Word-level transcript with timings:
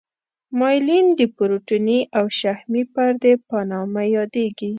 مایلین 0.59 1.05
د 1.19 1.21
پروتیني 1.35 1.99
او 2.17 2.25
شحمي 2.39 2.83
پردې 2.93 3.33
په 3.49 3.57
نامه 3.71 4.01
یادیږي. 4.15 4.69